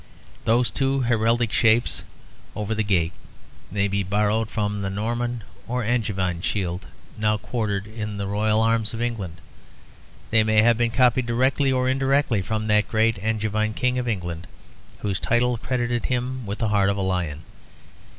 Those 0.45 0.71
two 0.71 1.01
heraldic 1.01 1.51
shapes 1.51 2.01
over 2.55 2.73
the 2.73 2.81
gate 2.81 3.11
may 3.69 3.87
be 3.87 4.01
borrowed 4.01 4.49
from 4.49 4.81
the 4.81 4.89
Norman 4.89 5.43
or 5.67 5.83
Angevin 5.83 6.41
shield 6.41 6.87
now 7.19 7.37
quartered 7.37 7.85
in 7.85 8.17
the 8.17 8.25
Royal 8.25 8.61
Arms 8.61 8.95
of 8.95 8.99
England. 9.03 9.39
They 10.31 10.43
may 10.43 10.63
have 10.63 10.75
been 10.79 10.89
copied, 10.89 11.27
directly 11.27 11.71
or 11.71 11.87
indirectly, 11.87 12.41
from 12.41 12.65
that 12.65 12.87
great 12.89 13.19
Angevin 13.19 13.75
King 13.75 13.99
of 13.99 14.07
England 14.07 14.47
whose 15.01 15.19
title 15.19 15.55
credited 15.59 16.05
him 16.05 16.47
with 16.47 16.57
the 16.57 16.69
heart 16.69 16.89
of 16.89 16.97
a 16.97 17.01
lion. 17.01 17.43